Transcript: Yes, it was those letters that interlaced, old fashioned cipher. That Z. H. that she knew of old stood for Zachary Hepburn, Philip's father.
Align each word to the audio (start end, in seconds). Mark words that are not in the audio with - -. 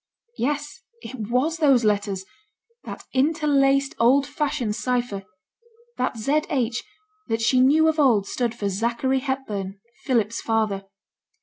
Yes, 0.39 0.81
it 1.03 1.29
was 1.29 1.57
those 1.57 1.83
letters 1.85 2.25
that 2.85 3.03
interlaced, 3.13 3.93
old 3.99 4.25
fashioned 4.25 4.75
cipher. 4.75 5.25
That 5.99 6.17
Z. 6.17 6.41
H. 6.49 6.83
that 7.27 7.39
she 7.39 7.61
knew 7.61 7.87
of 7.87 7.99
old 7.99 8.25
stood 8.25 8.55
for 8.55 8.67
Zachary 8.67 9.19
Hepburn, 9.19 9.79
Philip's 10.05 10.41
father. 10.41 10.85